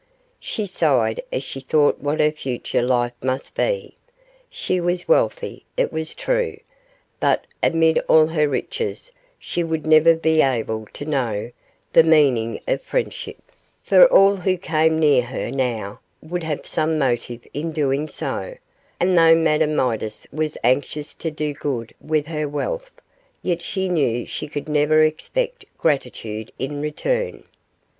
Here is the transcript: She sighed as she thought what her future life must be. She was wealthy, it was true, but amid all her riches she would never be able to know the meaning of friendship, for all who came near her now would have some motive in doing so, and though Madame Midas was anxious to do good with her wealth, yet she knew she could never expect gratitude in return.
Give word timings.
She 0.39 0.65
sighed 0.65 1.21
as 1.31 1.43
she 1.43 1.59
thought 1.59 1.99
what 1.99 2.19
her 2.19 2.31
future 2.31 2.81
life 2.81 3.13
must 3.21 3.53
be. 3.55 3.97
She 4.49 4.81
was 4.81 5.07
wealthy, 5.07 5.63
it 5.77 5.93
was 5.93 6.15
true, 6.15 6.57
but 7.19 7.45
amid 7.61 7.99
all 8.07 8.25
her 8.25 8.47
riches 8.47 9.11
she 9.37 9.63
would 9.63 9.85
never 9.85 10.15
be 10.15 10.41
able 10.41 10.87
to 10.93 11.05
know 11.05 11.51
the 11.93 12.01
meaning 12.01 12.61
of 12.67 12.81
friendship, 12.81 13.37
for 13.83 14.07
all 14.11 14.37
who 14.37 14.57
came 14.57 14.99
near 14.99 15.21
her 15.21 15.51
now 15.51 15.99
would 16.19 16.41
have 16.41 16.65
some 16.65 16.97
motive 16.97 17.45
in 17.53 17.71
doing 17.71 18.07
so, 18.09 18.57
and 18.99 19.15
though 19.15 19.35
Madame 19.35 19.75
Midas 19.75 20.25
was 20.31 20.57
anxious 20.63 21.13
to 21.13 21.29
do 21.29 21.53
good 21.53 21.93
with 22.01 22.25
her 22.25 22.49
wealth, 22.49 22.89
yet 23.43 23.61
she 23.61 23.87
knew 23.87 24.25
she 24.25 24.47
could 24.47 24.67
never 24.67 25.03
expect 25.03 25.63
gratitude 25.77 26.51
in 26.57 26.81
return. 26.81 27.43